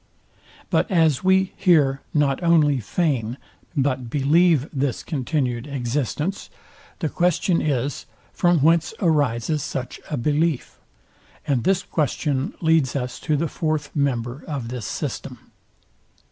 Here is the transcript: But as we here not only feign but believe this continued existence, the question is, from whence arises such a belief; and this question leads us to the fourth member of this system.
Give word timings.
But 0.71 0.89
as 0.89 1.23
we 1.23 1.53
here 1.55 2.01
not 2.11 2.41
only 2.41 2.79
feign 2.79 3.37
but 3.77 4.09
believe 4.09 4.67
this 4.73 5.03
continued 5.03 5.67
existence, 5.67 6.49
the 6.97 7.07
question 7.07 7.61
is, 7.61 8.07
from 8.33 8.61
whence 8.63 8.95
arises 8.99 9.61
such 9.61 9.99
a 10.09 10.17
belief; 10.17 10.79
and 11.45 11.63
this 11.65 11.83
question 11.83 12.55
leads 12.61 12.95
us 12.95 13.19
to 13.19 13.37
the 13.37 13.47
fourth 13.47 13.95
member 13.95 14.43
of 14.47 14.69
this 14.69 14.87
system. 14.87 15.51